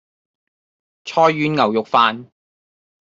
[1.05, 2.29] 菜遠牛肉飯